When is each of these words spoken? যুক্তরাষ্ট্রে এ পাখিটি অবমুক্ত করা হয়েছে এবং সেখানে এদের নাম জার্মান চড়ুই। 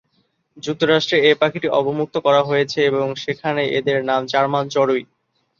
যুক্তরাষ্ট্রে 0.57 1.17
এ 1.21 1.41
পাখিটি 1.41 1.67
অবমুক্ত 1.79 2.15
করা 2.25 2.41
হয়েছে 2.43 2.79
এবং 2.89 3.07
সেখানে 3.23 3.61
এদের 3.77 3.97
নাম 4.09 4.21
জার্মান 4.31 4.65
চড়ুই। 4.69 5.03